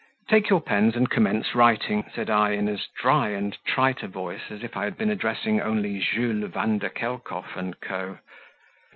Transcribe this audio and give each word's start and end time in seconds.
"Take 0.29 0.49
your 0.49 0.61
pens 0.61 0.95
and 0.95 1.07
commence 1.07 1.53
writing," 1.53 2.09
said 2.15 2.27
I, 2.27 2.53
in 2.53 2.67
as 2.67 2.87
dry 2.87 3.27
and 3.29 3.55
trite 3.67 4.01
a 4.01 4.07
voice 4.07 4.49
as 4.49 4.63
if 4.63 4.75
I 4.75 4.85
had 4.85 4.97
been 4.97 5.11
addressing 5.11 5.61
only 5.61 5.99
Jules 5.99 6.49
Vanderkelkov 6.49 7.55
and 7.55 7.79
Co. 7.79 8.17